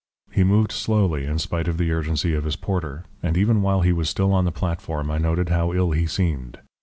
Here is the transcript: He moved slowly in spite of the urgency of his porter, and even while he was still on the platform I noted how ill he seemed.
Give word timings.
He 0.31 0.43
moved 0.43 0.71
slowly 0.71 1.27
in 1.27 1.37
spite 1.37 1.67
of 1.67 1.77
the 1.77 1.91
urgency 1.91 2.33
of 2.33 2.43
his 2.43 2.55
porter, 2.55 3.05
and 3.21 3.37
even 3.37 3.61
while 3.61 3.81
he 3.81 3.91
was 3.91 4.09
still 4.09 4.33
on 4.33 4.45
the 4.45 4.51
platform 4.51 5.11
I 5.11 5.19
noted 5.19 5.49
how 5.49 5.73
ill 5.73 5.91
he 5.91 6.07
seemed. 6.07 6.57